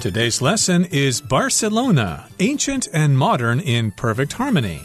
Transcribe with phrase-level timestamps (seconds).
[0.00, 4.80] Today's lesson is Barcelona, ancient and modern in perfect harmony.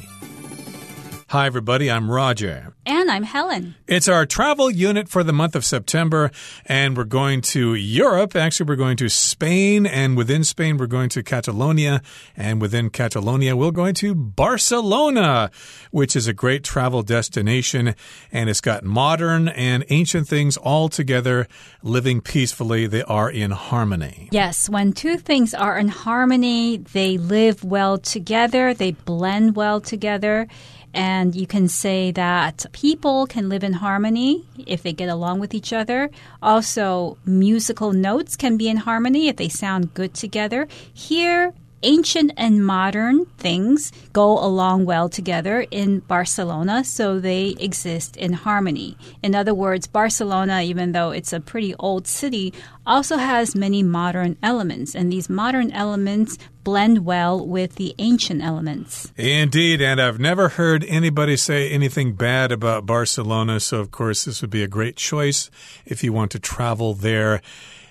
[1.29, 2.72] Hi, everybody, I'm Roger.
[2.85, 3.75] And I'm Helen.
[3.88, 6.31] It's our travel unit for the month of September,
[6.65, 8.36] and we're going to Europe.
[8.36, 12.02] Actually, we're going to Spain, and within Spain, we're going to Catalonia,
[12.35, 15.49] and within Catalonia, we're going to Barcelona,
[15.91, 17.95] which is a great travel destination,
[18.34, 21.47] and it's got modern and ancient things all together,
[21.84, 22.86] living peacefully.
[22.86, 24.27] They are in harmony.
[24.34, 30.50] Yes, when two things are in harmony, they live well together, they blend well together.
[30.93, 35.53] And you can say that people can live in harmony if they get along with
[35.53, 36.11] each other.
[36.41, 40.67] Also, musical notes can be in harmony if they sound good together.
[40.93, 41.53] Here,
[41.84, 48.98] ancient and modern things go along well together in Barcelona, so they exist in harmony.
[49.22, 52.54] In other words, Barcelona, even though it's a pretty old city,
[52.86, 59.12] also has many modern elements, and these modern elements blend well with the ancient elements.
[59.18, 64.42] Indeed, and I've never heard anybody say anything bad about Barcelona, so of course, this
[64.42, 65.50] would be a great choice
[65.86, 67.42] if you want to travel there.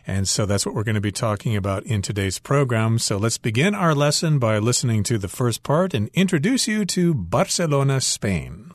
[0.06, 2.98] And so that's what we're going to be talking about in today's program.
[2.98, 7.14] So let's begin our lesson by listening to the first part and introduce you to
[7.14, 8.72] Barcelona, Spain.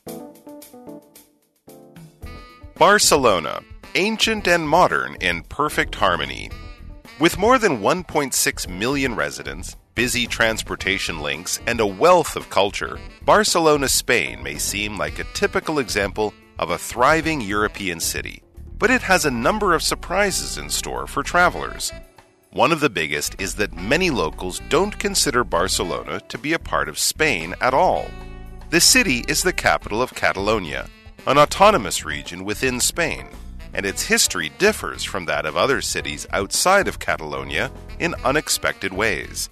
[2.76, 3.60] Barcelona,
[3.94, 6.50] ancient and modern in perfect harmony.
[7.18, 13.88] With more than 1.6 million residents, busy transportation links, and a wealth of culture, Barcelona,
[13.88, 18.42] Spain may seem like a typical example of a thriving European city
[18.77, 21.91] but it has a number of surprises in store for travelers.
[22.51, 26.87] One of the biggest is that many locals don't consider Barcelona to be a part
[26.87, 28.05] of Spain at all.
[28.69, 30.87] The city is the capital of Catalonia,
[31.25, 33.27] an autonomous region within Spain,
[33.73, 39.49] and its history differs from that of other cities outside of Catalonia in unexpected ways.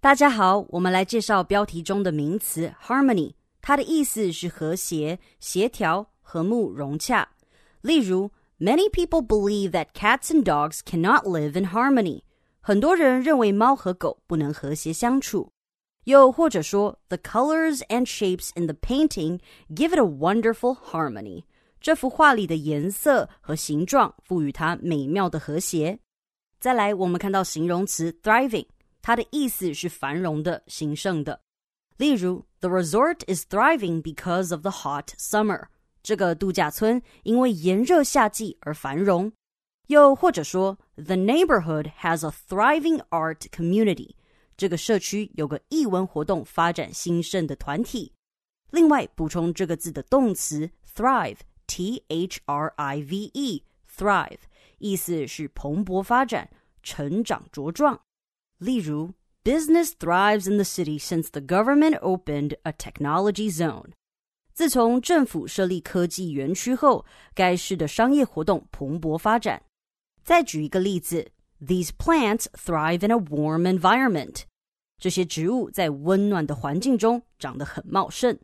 [0.00, 3.32] 大家好，我们来介绍标题中的名词 harmony。
[3.62, 7.28] 它的意思是和谐、协调、和睦、融洽。
[7.80, 8.30] 例如，
[8.60, 12.22] Many people believe that cats and dogs cannot live in harmony。
[12.60, 15.52] 很多人认为猫和狗不能和谐相处。
[16.04, 19.38] 又或者说，The colors and shapes in the painting
[19.68, 21.44] give it a wonderful harmony。
[21.80, 26.00] 这幅画里的颜色和形状赋予它美妙的和谐。
[26.58, 28.66] 再来，我们看到形容词 thriving，
[29.00, 31.40] 它的意思是繁荣的、兴盛的。
[31.96, 35.68] 例如 ，The resort is thriving because of the hot summer。
[36.02, 39.32] 这个度假村因为炎热夏季而繁荣。
[39.88, 44.14] 又或者说，The neighborhood has a thriving art community。
[44.56, 48.12] 这个社区有个艺文活动发展兴盛的团体。
[48.70, 54.38] 另外，补充这个字的动词 thrive，t h r i v e，thrive，
[54.78, 56.50] 意思是蓬勃发展、
[56.82, 58.00] 成长茁壮。
[58.58, 59.12] 例如。
[59.44, 63.92] Business thrives in the city since the government opened a technology zone.
[64.52, 69.62] 自从政府设立科技园区后，该市的商业活动蓬勃发展。
[70.24, 71.30] 再举一个例子：
[71.64, 74.42] These plants thrive in a warm environment.
[74.98, 78.36] 这些植物在温暖的环境中长得很茂盛。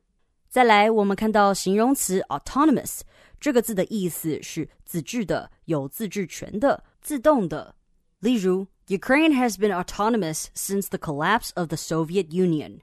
[0.48, 3.00] 再来，我们看到形容词 autonomous
[3.40, 7.74] 这个字的意思是自治的、有自治权的、自动的。
[8.20, 12.80] 例如 Ukraine has been autonomous since the collapse of the Soviet Union.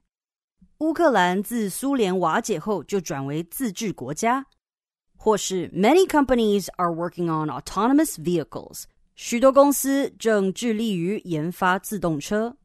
[0.79, 4.47] 乌克兰自苏联瓦解后就转为自治国家。
[5.15, 8.85] 或是 Many companies are working on autonomous vehicles.
[9.15, 12.57] 许多公司正致力于研发自动车。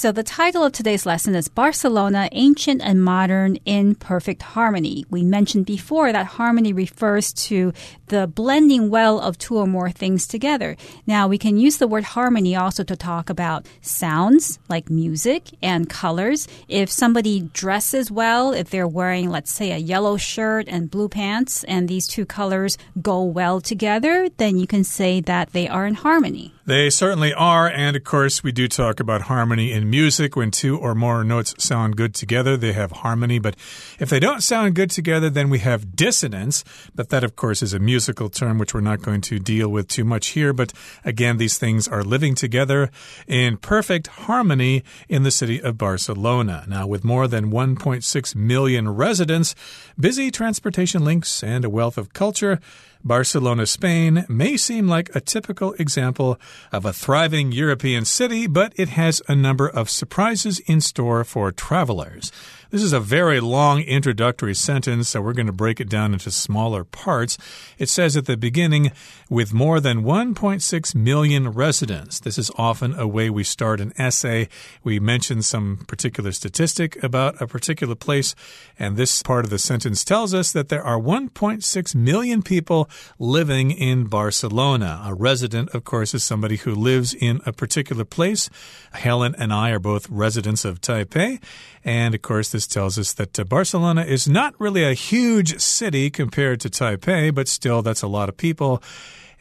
[0.00, 5.04] So the title of today's lesson is Barcelona Ancient and Modern in Perfect Harmony.
[5.10, 7.74] We mentioned before that harmony refers to
[8.06, 10.78] the blending well of two or more things together.
[11.06, 15.90] Now we can use the word harmony also to talk about sounds like music and
[15.90, 16.48] colors.
[16.66, 21.62] If somebody dresses well, if they're wearing, let's say, a yellow shirt and blue pants,
[21.64, 25.92] and these two colors go well together, then you can say that they are in
[25.92, 26.54] harmony.
[26.70, 27.68] They certainly are.
[27.68, 30.36] And of course, we do talk about harmony in music.
[30.36, 33.40] When two or more notes sound good together, they have harmony.
[33.40, 33.56] But
[33.98, 36.62] if they don't sound good together, then we have dissonance.
[36.94, 39.88] But that, of course, is a musical term which we're not going to deal with
[39.88, 40.52] too much here.
[40.52, 40.72] But
[41.04, 42.92] again, these things are living together
[43.26, 46.66] in perfect harmony in the city of Barcelona.
[46.68, 49.56] Now, with more than 1.6 million residents,
[49.98, 52.60] busy transportation links, and a wealth of culture,
[53.04, 56.38] Barcelona, Spain may seem like a typical example
[56.70, 61.50] of a thriving European city, but it has a number of surprises in store for
[61.50, 62.30] travelers.
[62.70, 66.30] This is a very long introductory sentence, so we're going to break it down into
[66.30, 67.36] smaller parts.
[67.78, 68.92] It says at the beginning,
[69.28, 72.20] with more than 1.6 million residents.
[72.20, 74.48] This is often a way we start an essay.
[74.84, 78.36] We mention some particular statistic about a particular place,
[78.78, 82.88] and this part of the sentence tells us that there are 1.6 million people
[83.18, 85.02] living in Barcelona.
[85.06, 88.48] A resident, of course, is somebody who lives in a particular place.
[88.92, 91.42] Helen and I are both residents of Taipei,
[91.84, 96.10] and of course, this tells us that uh, Barcelona is not really a huge city
[96.10, 98.82] compared to Taipei, but still, that's a lot of people.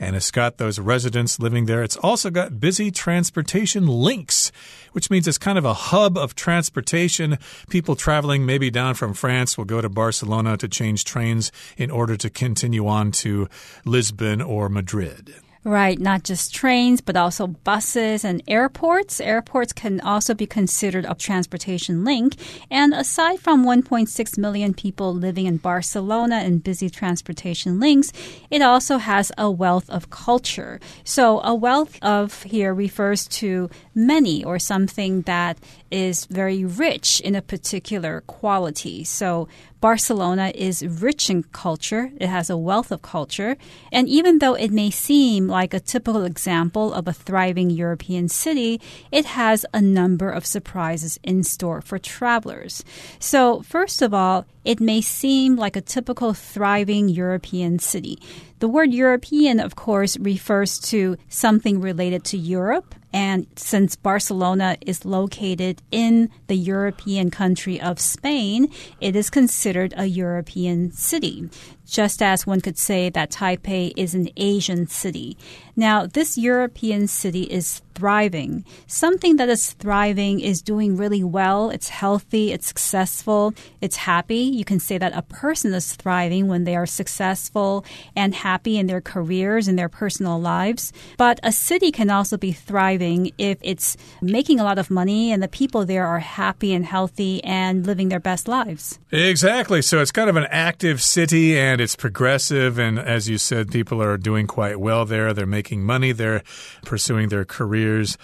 [0.02, 1.84] And it's got those residents living there.
[1.84, 4.52] It's also got busy transportation links,
[4.94, 7.38] which means it's kind of a hub of transportation.
[7.70, 12.16] People traveling maybe down from France will go to Barcelona to change trains in order
[12.16, 13.50] to continue on to
[13.84, 15.36] Lisbon or Madrid.
[15.66, 19.20] Right, not just trains, but also buses and airports.
[19.20, 22.36] Airports can also be considered a transportation link.
[22.72, 28.14] And aside from 1.6 million people living in Barcelona and busy transportation links,
[28.50, 30.80] it also has a wealth of culture.
[31.04, 35.58] So a wealth of here refers to many or something that
[35.92, 39.04] is very rich in a particular quality.
[39.04, 39.48] So
[39.82, 42.12] Barcelona is rich in culture.
[42.18, 43.56] It has a wealth of culture.
[43.92, 48.82] And even though it may seem like a typical example of a thriving European city,
[49.12, 52.84] it has a number of surprises in store for travelers.
[53.20, 58.20] So, first of all, it may seem like a typical thriving European city.
[58.60, 62.94] The word European, of course, refers to something related to Europe.
[63.12, 68.72] And since Barcelona is located in the European country of Spain,
[69.02, 71.50] it is considered a European city
[71.90, 75.38] just as one could say that Taipei is an Asian city.
[75.76, 78.64] Now, this European city is thriving.
[78.88, 84.40] Something that is thriving is doing really well, it's healthy, it's successful, it's happy.
[84.40, 87.84] You can say that a person is thriving when they are successful
[88.16, 90.94] and happy in their careers and their personal lives.
[91.18, 95.44] But a city can also be thriving if it's making a lot of money and
[95.44, 98.98] the people there are happy and healthy and living their best lives.
[99.12, 99.82] Exactly.
[99.82, 102.78] So it's kind of an active city and it's progressive.
[102.80, 105.34] And as you said, people are doing quite well there.
[105.34, 106.44] They're making money, they're
[106.84, 108.18] pursuing their careers.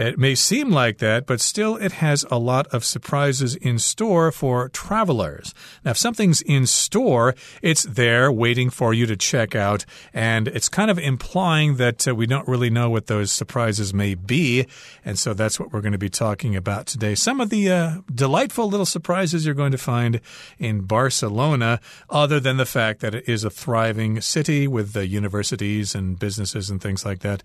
[0.00, 4.32] It may seem like that, but still it has a lot of surprises in store
[4.32, 5.52] for travelers.
[5.84, 10.70] Now, if something's in store, it's there waiting for you to check out, and it's
[10.70, 14.66] kind of implying that uh, we don't really know what those surprises may be.
[15.04, 17.14] And so that's what we're going to be talking about today.
[17.14, 20.22] Some of the uh, delightful little surprises you're going to find
[20.58, 25.94] in Barcelona, other than the fact that it is a thriving city with the universities
[25.94, 27.42] and businesses and things like that.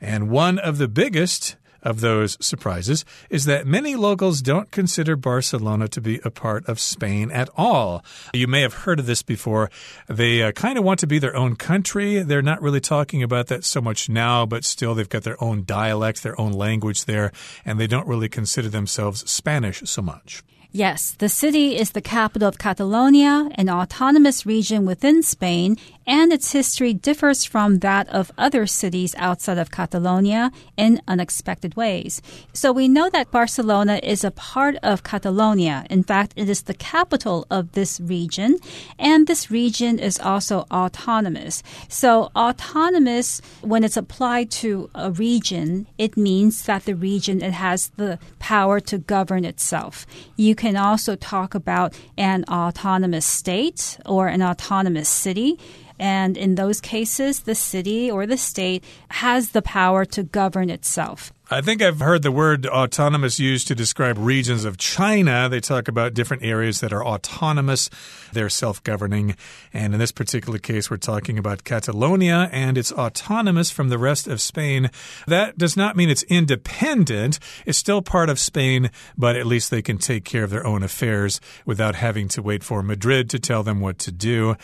[0.00, 5.88] And one of the biggest of those surprises is that many locals don't consider Barcelona
[5.88, 8.04] to be a part of Spain at all.
[8.32, 9.70] You may have heard of this before.
[10.08, 12.22] They uh, kind of want to be their own country.
[12.22, 15.64] They're not really talking about that so much now, but still they've got their own
[15.64, 17.32] dialect, their own language there,
[17.64, 20.42] and they don't really consider themselves Spanish so much.
[20.76, 26.52] Yes, the city is the capital of Catalonia, an autonomous region within Spain, and its
[26.52, 32.20] history differs from that of other cities outside of Catalonia in unexpected ways.
[32.52, 35.86] So we know that Barcelona is a part of Catalonia.
[35.90, 38.58] In fact, it is the capital of this region,
[38.98, 41.62] and this region is also autonomous.
[41.88, 47.88] So autonomous, when it's applied to a region, it means that the region it has
[47.96, 50.06] the power to govern itself.
[50.36, 55.58] You can also talk about an autonomous state or an autonomous city.
[55.98, 61.32] And in those cases, the city or the state has the power to govern itself.
[61.50, 65.46] I think I've heard the word autonomous used to describe regions of China.
[65.50, 67.90] They talk about different areas that are autonomous,
[68.32, 69.36] they're self governing.
[69.72, 74.26] And in this particular case, we're talking about Catalonia, and it's autonomous from the rest
[74.26, 74.90] of Spain.
[75.26, 77.38] That does not mean it's independent.
[77.66, 80.82] It's still part of Spain, but at least they can take care of their own
[80.82, 84.56] affairs without having to wait for Madrid to tell them what to do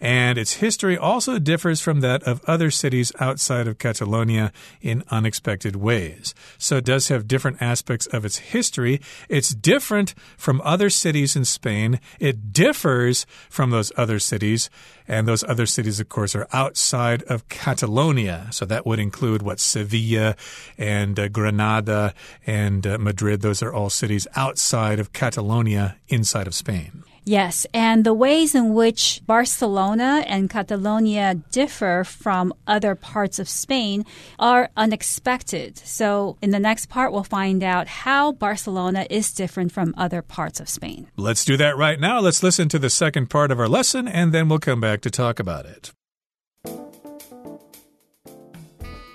[0.00, 5.76] and its history also differs from that of other cities outside of Catalonia in unexpected
[5.76, 6.34] ways.
[6.58, 9.00] So it does have different aspects of its history.
[9.28, 12.00] It's different from other cities in Spain.
[12.20, 14.70] It differs from those other cities.
[15.08, 18.48] And those other cities, of course, are outside of Catalonia.
[18.50, 20.34] So that would include what Sevilla
[20.76, 22.12] and uh, Granada
[22.46, 23.40] and uh, Madrid.
[23.40, 27.04] Those are all cities outside of Catalonia, inside of Spain.
[27.28, 34.06] Yes, and the ways in which Barcelona and Catalonia differ from other parts of Spain
[34.38, 35.76] are unexpected.
[35.78, 40.60] So, in the next part, we'll find out how Barcelona is different from other parts
[40.60, 41.08] of Spain.
[41.16, 42.20] Let's do that right now.
[42.20, 45.10] Let's listen to the second part of our lesson, and then we'll come back to
[45.10, 45.90] talk about it.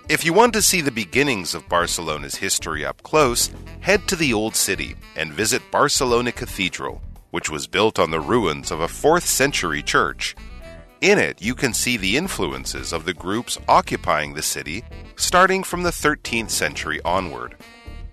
[0.09, 3.49] If you want to see the beginnings of Barcelona's history up close,
[3.79, 8.70] head to the Old City and visit Barcelona Cathedral, which was built on the ruins
[8.70, 10.34] of a 4th century church.
[11.00, 14.82] In it, you can see the influences of the groups occupying the city
[15.16, 17.56] starting from the 13th century onward.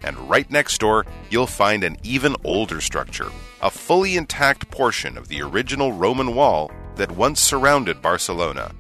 [0.03, 3.31] And right next door, you'll find an even older structure,
[3.62, 8.72] a fully intact portion of the original Roman wall that once surrounded Barcelona.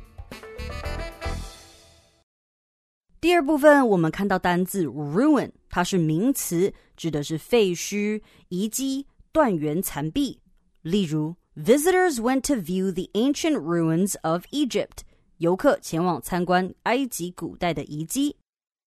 [3.21, 9.06] 第二部分，我们看到单字 ruin，它是名词，指的是废墟、遗迹、
[9.37, 10.39] 断垣残壁。
[10.81, 14.99] 例如，Visitors went to view the ancient ruins of Egypt。
[15.37, 18.37] 游客前往参观埃及古代的遗迹。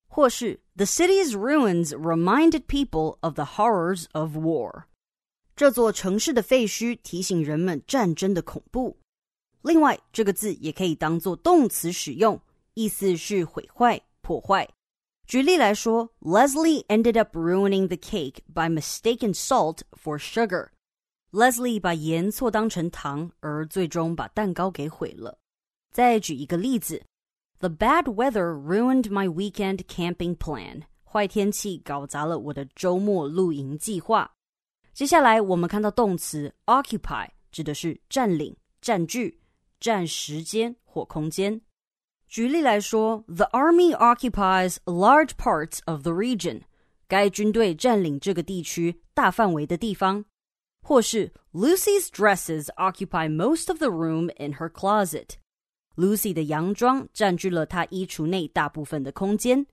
[0.08, 4.84] 或是，The city's ruins reminded people of the horrors of war。
[5.54, 8.98] 这座城市的废墟提醒人们战争的恐怖。
[9.62, 12.40] 另外，这个字也可以当做动词使用，
[12.74, 14.00] 意思是毁坏。
[14.20, 14.68] 破坏。
[15.30, 25.38] 举例来说，Leslie ended up ruining the cake by mistaking salt for sugar。Leslie 把盐错当成糖，而最终把蛋糕给毁了。
[25.90, 27.02] 再举一个例子，
[27.58, 30.82] The bad weather ruined my weekend camping plan。
[31.02, 34.30] 坏天气搞砸了我的周末露营计划。
[34.92, 39.40] 接下来我们看到动词 occupy，指的是占领、占据、
[39.80, 41.60] 占时间或空间。
[42.30, 46.62] 举例来说，The army occupies large parts of the region。
[47.08, 50.24] 该军队占领这个地区大范围的地方。
[50.82, 59.66] 或是 Lucy's dresses occupy most of the room in her closet。Lucy 的洋装占据了她衣橱内大部分的空间。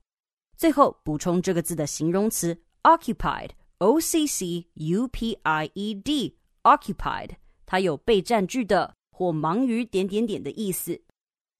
[0.56, 7.30] 最后补充这个字的形容词 occupied，o c c u p i e d，occupied，
[7.66, 11.00] 它有被占据的或忙于点点点的意思。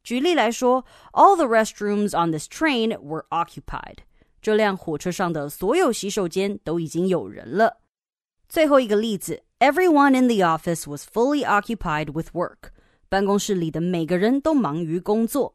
[0.10, 3.98] 举例来说，All the restrooms on this train were occupied。
[4.42, 7.82] 这辆火车上的所有洗手间都已经有人了。
[8.48, 12.72] 最后一个例子，Everyone in the office was fully occupied with work。
[13.08, 15.54] 办公室里的每个人都忙于工作。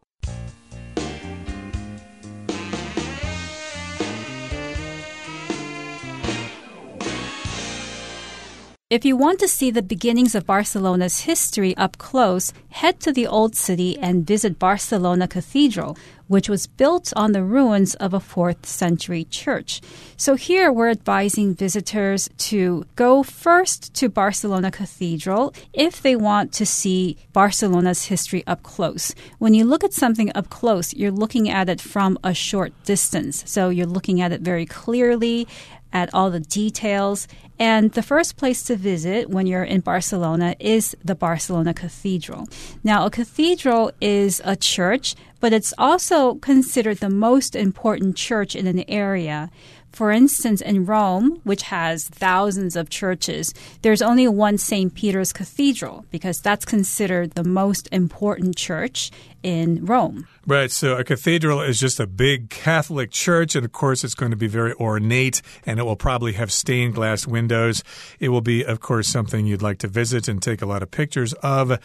[8.91, 13.27] If you want to see the beginnings of Barcelona's history up close, head to the
[13.27, 18.67] Old City and visit Barcelona Cathedral, which was built on the ruins of a 4th
[18.67, 19.81] century church.
[20.19, 26.67] So here we're advising visitors to go first to Barcelona Cathedral if they want to
[26.67, 29.15] see Barcelona's history up close.
[29.39, 33.45] When you look at something up close, you're looking at it from a short distance.
[33.47, 35.49] So you're looking at it very clearly
[35.95, 37.27] at all the details.
[37.59, 42.49] And the first place to visit when you're in Barcelona is the Barcelona Cathedral.
[42.83, 48.67] Now, a cathedral is a church, but it's also considered the most important church in
[48.67, 49.51] an area.
[49.95, 54.93] For instance, in Rome, which has thousands of churches, there's only one St.
[54.93, 59.13] Peter's Cathedral because that's considered the most important church
[59.45, 60.27] in Rome.
[60.49, 60.71] Right.
[60.71, 63.55] So a cathedral is just a big Catholic church.
[63.55, 66.95] And of course, it's going to be very ornate and it will probably have stained
[66.95, 67.85] glass windows.
[68.19, 70.91] It will be, of course, something you'd like to visit and take a lot of
[70.91, 71.79] pictures of.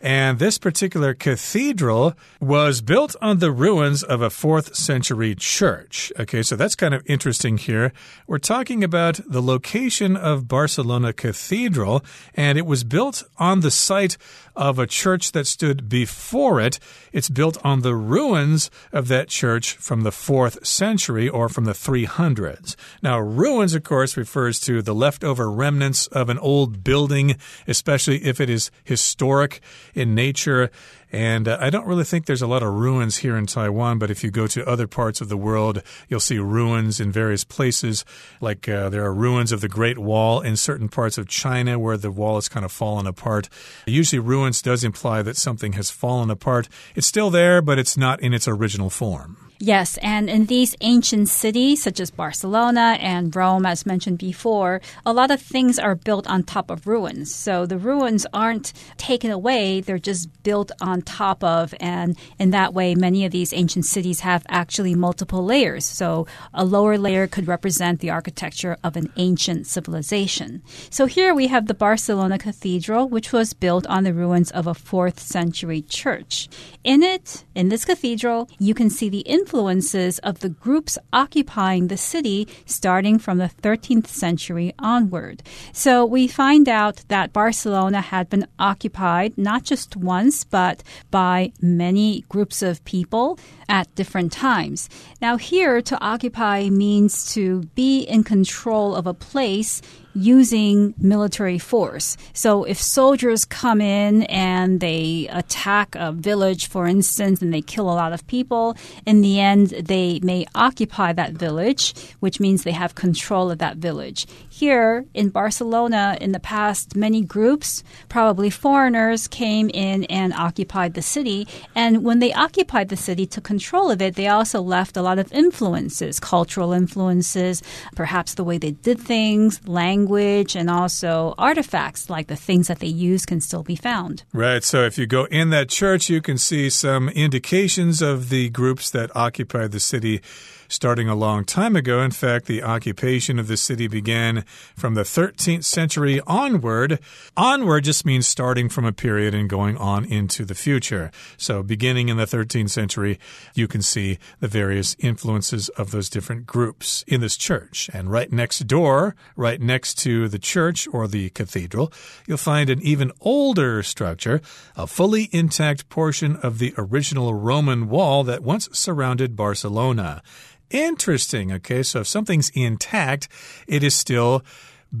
[0.00, 6.10] And this particular cathedral was built on the ruins of a fourth century church.
[6.18, 7.92] Okay, so that's kind of interesting here.
[8.26, 12.02] We're talking about the location of Barcelona Cathedral,
[12.34, 14.16] and it was built on the site
[14.60, 16.78] of a church that stood before it.
[17.12, 21.72] It's built on the ruins of that church from the 4th century or from the
[21.72, 22.76] 300s.
[23.02, 27.36] Now, ruins, of course, refers to the leftover remnants of an old building,
[27.66, 29.62] especially if it is historic
[29.94, 30.70] in nature.
[31.12, 34.10] And uh, I don't really think there's a lot of ruins here in Taiwan, but
[34.10, 38.04] if you go to other parts of the world, you'll see ruins in various places.
[38.40, 41.96] Like uh, there are ruins of the Great Wall in certain parts of China where
[41.96, 43.48] the wall has kind of fallen apart.
[43.86, 46.68] Usually, ruins does imply that something has fallen apart.
[46.94, 49.49] It's still there, but it's not in its original form.
[49.62, 55.12] Yes, and in these ancient cities, such as Barcelona and Rome, as mentioned before, a
[55.12, 57.34] lot of things are built on top of ruins.
[57.34, 61.74] So the ruins aren't taken away, they're just built on top of.
[61.78, 65.84] And in that way, many of these ancient cities have actually multiple layers.
[65.84, 70.62] So a lower layer could represent the architecture of an ancient civilization.
[70.88, 74.72] So here we have the Barcelona Cathedral, which was built on the ruins of a
[74.72, 76.48] fourth century church.
[76.82, 81.96] In it, in this cathedral, you can see the influences of the groups occupying the
[81.96, 85.42] city starting from the 13th century onward.
[85.72, 92.24] So we find out that Barcelona had been occupied not just once, but by many
[92.28, 94.88] groups of people at different times.
[95.20, 99.82] Now, here to occupy means to be in control of a place
[100.14, 102.16] using military force.
[102.32, 107.84] So if soldiers come in and they attack a village, for instance, and they kill
[107.90, 108.76] a lot of people,
[109.06, 113.76] in the end, they may occupy that village, which means they have control of that
[113.76, 114.26] village.
[114.60, 121.00] Here in Barcelona, in the past, many groups, probably foreigners, came in and occupied the
[121.00, 121.48] city.
[121.74, 125.18] And when they occupied the city, took control of it, they also left a lot
[125.18, 127.62] of influences, cultural influences,
[127.96, 132.86] perhaps the way they did things, language and also artifacts like the things that they
[132.86, 134.24] use can still be found.
[134.34, 134.62] Right.
[134.62, 138.90] So if you go in that church, you can see some indications of the groups
[138.90, 140.20] that occupied the city
[140.70, 142.00] starting a long time ago.
[142.00, 144.44] In fact, the occupation of the city began
[144.76, 147.00] from the 13th century onward.
[147.36, 151.10] Onward just means starting from a period and going on into the future.
[151.36, 153.18] So, beginning in the 13th century,
[153.54, 157.90] you can see the various influences of those different groups in this church.
[157.92, 161.92] And right next door, right next to the church or the cathedral,
[162.26, 164.40] you'll find an even older structure,
[164.76, 170.22] a fully intact portion of the original Roman wall that once surrounded Barcelona.
[170.70, 171.52] Interesting.
[171.52, 173.28] Okay, so if something's intact,
[173.66, 174.42] it is still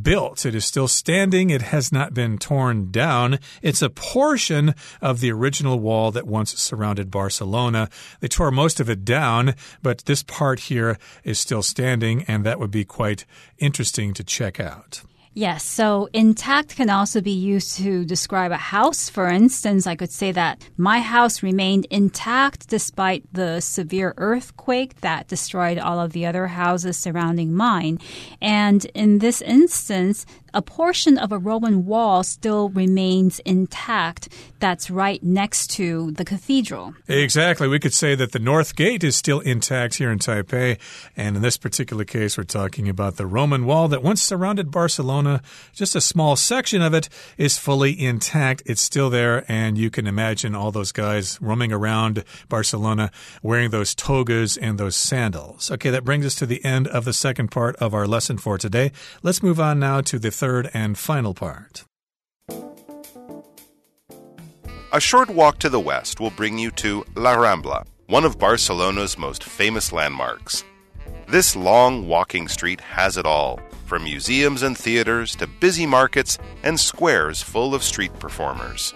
[0.02, 0.46] built.
[0.46, 1.50] It is still standing.
[1.50, 3.38] It has not been torn down.
[3.62, 7.88] It's a portion of the original wall that once surrounded Barcelona.
[8.20, 12.58] They tore most of it down, but this part here is still standing, and that
[12.58, 13.24] would be quite
[13.58, 15.02] interesting to check out.
[15.32, 19.08] Yes, so intact can also be used to describe a house.
[19.08, 25.28] For instance, I could say that my house remained intact despite the severe earthquake that
[25.28, 28.00] destroyed all of the other houses surrounding mine.
[28.42, 34.28] And in this instance, a portion of a Roman wall still remains intact
[34.58, 36.94] that's right next to the cathedral.
[37.08, 37.68] Exactly.
[37.68, 40.78] We could say that the North Gate is still intact here in Taipei.
[41.16, 45.42] And in this particular case, we're talking about the Roman wall that once surrounded Barcelona.
[45.72, 48.62] Just a small section of it is fully intact.
[48.66, 49.44] It's still there.
[49.48, 53.10] And you can imagine all those guys roaming around Barcelona
[53.42, 55.70] wearing those togas and those sandals.
[55.70, 58.58] Okay, that brings us to the end of the second part of our lesson for
[58.58, 58.92] today.
[59.22, 61.84] Let's move on now to the third and final part.
[64.90, 69.18] A short walk to the west will bring you to La Rambla, one of Barcelona's
[69.18, 70.64] most famous landmarks.
[71.28, 76.80] This long walking street has it all, from museums and theaters to busy markets and
[76.80, 78.94] squares full of street performers.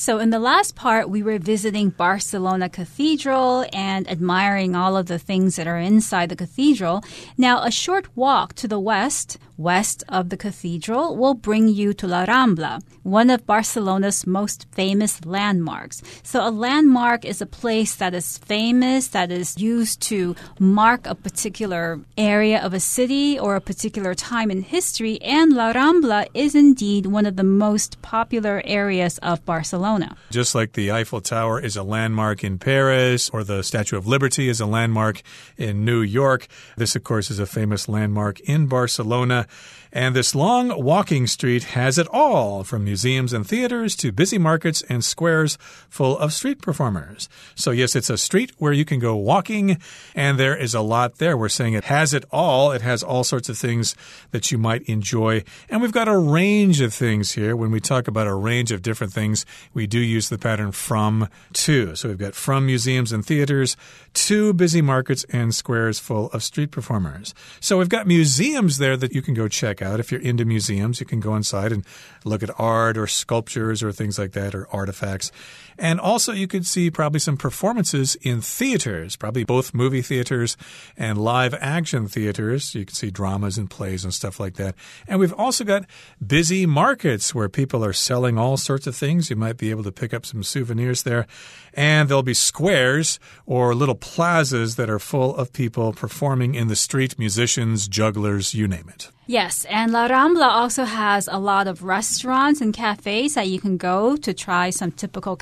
[0.00, 5.18] So, in the last part, we were visiting Barcelona Cathedral and admiring all of the
[5.18, 7.04] things that are inside the cathedral.
[7.36, 12.06] Now, a short walk to the west west of the cathedral will bring you to
[12.06, 16.00] La Rambla, one of Barcelona's most famous landmarks.
[16.22, 21.14] So, a landmark is a place that is famous, that is used to mark a
[21.14, 26.54] particular area of a city or a particular time in history, and La Rambla is
[26.54, 29.89] indeed one of the most popular areas of Barcelona.
[30.30, 34.48] Just like the Eiffel Tower is a landmark in Paris, or the Statue of Liberty
[34.48, 35.22] is a landmark
[35.56, 39.46] in New York, this, of course, is a famous landmark in Barcelona.
[39.92, 44.82] And this long walking street has it all from museums and theaters to busy markets
[44.88, 47.28] and squares full of street performers.
[47.56, 49.78] So, yes, it's a street where you can go walking,
[50.14, 51.36] and there is a lot there.
[51.36, 52.70] We're saying it has it all.
[52.70, 53.96] It has all sorts of things
[54.30, 55.42] that you might enjoy.
[55.68, 57.56] And we've got a range of things here.
[57.56, 61.28] When we talk about a range of different things, we do use the pattern from
[61.54, 61.96] to.
[61.96, 63.76] So, we've got from museums and theaters
[64.14, 67.34] to busy markets and squares full of street performers.
[67.58, 70.00] So, we've got museums there that you can go check out.
[70.00, 71.84] If you're into museums, you can go inside and
[72.24, 75.32] look at art or sculptures or things like that or artifacts.
[75.80, 80.58] And also, you could see probably some performances in theaters, probably both movie theaters
[80.94, 82.74] and live action theaters.
[82.74, 84.74] You can see dramas and plays and stuff like that.
[85.08, 85.86] And we've also got
[86.24, 89.30] busy markets where people are selling all sorts of things.
[89.30, 91.26] You might be able to pick up some souvenirs there.
[91.72, 96.76] And there'll be squares or little plazas that are full of people performing in the
[96.76, 99.10] street musicians, jugglers, you name it.
[99.30, 103.76] Yes, and La Rambla also has a lot of restaurants and cafes that you can
[103.76, 105.36] go to try some typical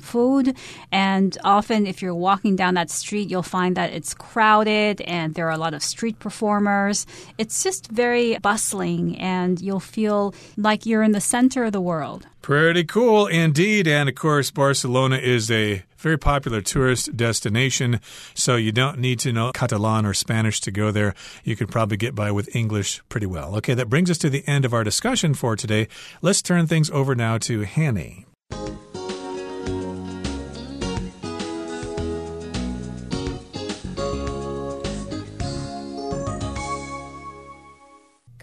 [0.00, 0.56] Food.
[0.92, 5.46] And often, if you're walking down that street, you'll find that it's crowded and there
[5.46, 7.06] are a lot of street performers.
[7.38, 12.26] It's just very bustling, and you'll feel like you're in the center of the world.
[12.40, 13.88] Pretty cool indeed.
[13.88, 18.00] And of course, Barcelona is a very popular tourist destination,
[18.34, 21.14] so you don't need to know Catalan or Spanish to go there.
[21.42, 23.56] You can probably get by with English pretty well.
[23.56, 25.88] Okay, that brings us to the end of our discussion for today.
[26.20, 28.26] Let's turn things over now to Hanny.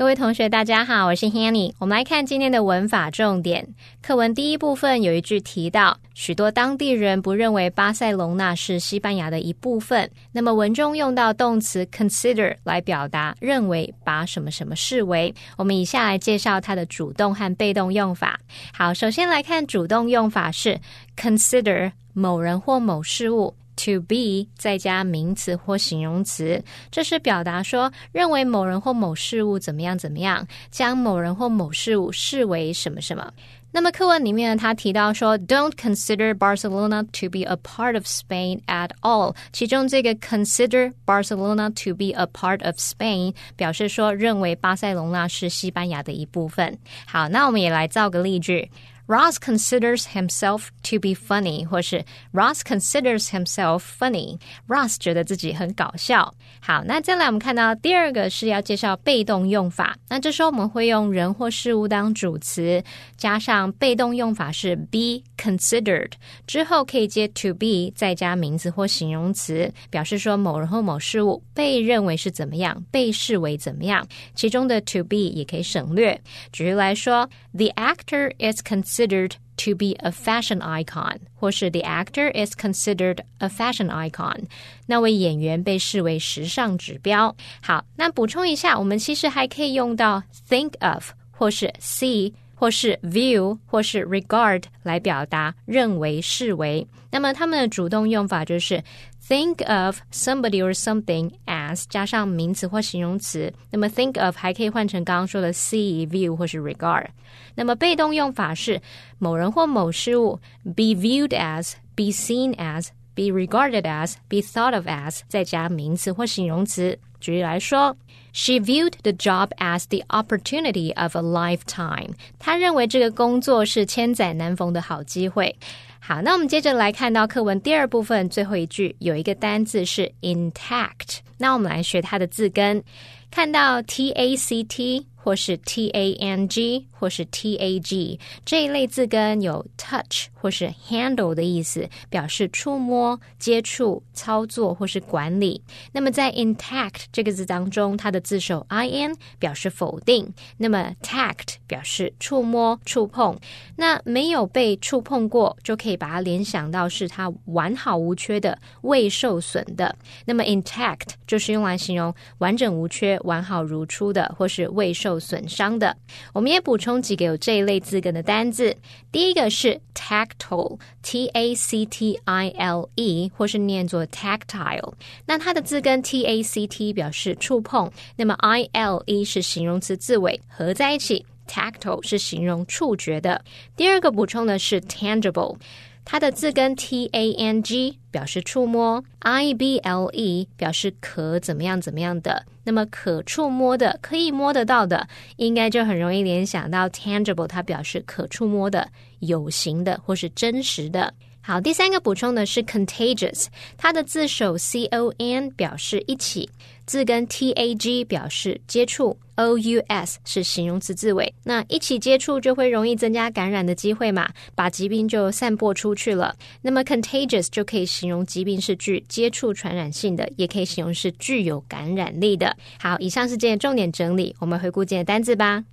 [0.01, 1.71] 各位同学，大家好，我是 Hanny。
[1.77, 3.67] 我们来看今天的文法重点。
[4.01, 10.09] 课文第一部分有一句提到，许多当地人不认为巴塞隆纳是西班牙的一部分。
[10.31, 15.31] 那么文中用到动词 consider 来表达认为，把什么什么视为。
[15.55, 18.39] 我们以下来介绍它的主动和被动用法。
[18.73, 20.79] 好，首先来看主动用法是
[21.15, 23.53] consider 某人或某事物。
[23.75, 33.31] To be 再加名词或形容词，这是表达说认为某人或某事物怎么样怎么样，将某人或某事物视为什么什么。
[33.73, 39.33] 那么课文里面呢，他提到说，Don't consider Barcelona to be a part of Spain at all。
[39.53, 46.77] 其中这个 consider Barcelona to be a part of Spain 表示说认为巴塞隆纳是西班牙的一部分。
[47.07, 48.69] 好，那我们也来造个例句。
[49.10, 56.34] Ross considers himself to be funny，或是 Ross considers himself funny。Ross 觉得自己很搞笑。
[56.60, 59.96] 好，那再来我们看到第二个是要介绍被动用法。
[60.08, 62.82] 那这时候我们会用人或事物当主词，
[63.16, 66.10] 加上被动用法是 be considered，
[66.48, 74.04] 之后可以接 to be，再加名词或形容词，表示说某人或某事物被认为是怎么样，被视为怎么样。
[74.34, 76.20] 其中的 to be 也可以省略。
[76.50, 83.88] 举例来说，The actor is considered considered to be a fashion icon，或是 the actor is considered a fashion
[83.88, 84.44] icon，
[84.86, 87.34] 那位演员被视为时尚指标。
[87.62, 92.32] 好，那补充一下，我们其实还可以用到 think of，或是 see。
[92.58, 98.82] 或是 view 或是 regard 来表达认为视为，那么它们的主动用法就是
[99.30, 103.52] think of somebody or something as 加上名词或形容词。
[103.70, 107.06] 那么 think of 还可以换成刚刚说的 see、view 或是 regard。
[107.54, 108.80] 那么被动用法是
[109.18, 116.98] 某人或某事物 be viewed as、be seen as、be regarded as、be thought of as，再加名词或形容词。
[117.18, 117.96] 举例来说，
[118.34, 122.10] She viewed the job as the opportunity of a lifetime。
[122.38, 125.56] 她认为这个工作是千载难逢的好机会。
[126.03, 131.19] 好，那我们接着来看到课文第二部分最后一句，有一个单字是 intact。
[131.37, 132.83] 那我们来学它的字根，
[133.29, 135.05] 看到 t a c t。
[135.23, 145.59] 或是 t a n g 或是 t a g 这一类字根有 touch 或是 handle 的意思，表示触摸、接触、操作或是管理。
[145.91, 153.35] 那么在 intact 这个字当中，它的字首 i n 表示否定，那么 tact 表示触摸、触碰。
[153.75, 159.95] 那没有被触碰过，就可以把它联想到是它完好无缺的、未受损的。
[160.25, 165.19] 那么 intact 就是用来形容完整无缺、完好如初的，或是未受。
[165.21, 165.95] 损伤的，
[166.33, 168.75] 我们也补充几个有这一类字根的单字。
[169.11, 174.93] 第一个是 tactile，t a c t i l e，或是念作 tactile。
[175.27, 183.45] 那它的字根 t a c t 表示触碰，那么 i l e 是形容词字尾合在一起，tactile 是形容触觉的。
[183.77, 185.57] 第二个补充的是 tangible。
[186.03, 192.45] 它的字根 t a n g 表示触摸，i b l e 表示可怎么样怎么样的。
[192.63, 201.13] 那么可触摸的、可以摸得到的，应该就很容易联想到 tangible，它表示可触摸的、有形的或是真实的。
[201.43, 206.47] 好，第三个补充的是 contagious，它的字首 c o n 表示一起，
[206.85, 216.35] 字根 t a g 表示接触，o u s 是形容词字尾，那一起接触就会容易增加感染的机会嘛，把疾病就散播出去了。
[216.61, 222.55] 那么 contagious 就可以形容疾病是具接触传染性的，也可以形容是具有感染力的。
[222.79, 225.63] 好，以上是今天重点整理，我们回顾今天单字吧。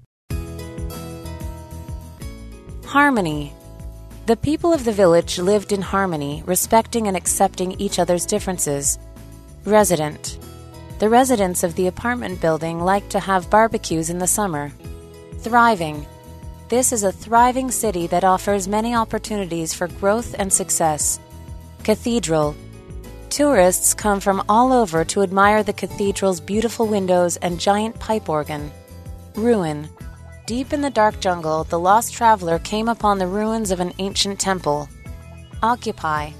[2.87, 3.51] Harmony
[4.29, 8.99] The people of the village lived in harmony, respecting and accepting each other's differences.
[9.65, 10.39] Resident.
[10.99, 14.71] The residents of the apartment building like to have barbecues in the summer.
[15.39, 16.05] Thriving.
[16.69, 21.19] This is a thriving city that offers many opportunities for growth and success.
[21.83, 22.55] Cathedral.
[23.31, 28.71] Tourists come from all over to admire the cathedral's beautiful windows and giant pipe organ.
[29.37, 29.89] Ruin.
[30.49, 34.41] Deep in the dark jungle, the lost traveler came upon the ruins of an ancient
[34.41, 34.89] temple.
[35.63, 36.31] Occupy.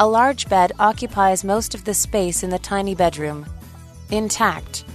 [0.00, 3.44] A large bed occupies most of the space in the tiny bedroom.
[4.10, 4.86] Intact.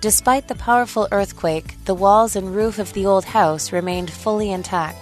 [0.00, 5.01] Despite the powerful earthquake, the walls and roof of the old house remained fully intact.